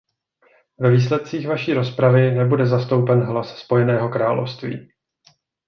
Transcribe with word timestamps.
Ve 0.81 0.91
výsledcích 0.91 1.47
vaší 1.47 1.73
rozpravy 1.73 2.31
nebude 2.31 2.65
zastoupen 2.65 3.23
hlas 3.23 3.57
Spojeného 3.57 4.09
království. 4.09 4.89